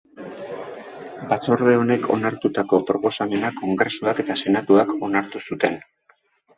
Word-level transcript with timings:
Batzorde 1.33 1.75
honek 1.81 2.09
onartutako 2.17 2.81
proposamena 2.89 3.55
Kongresuak 3.63 4.27
eta 4.27 4.41
Senatuak 4.45 4.99
onartu 5.13 5.47
zuten. 5.49 5.83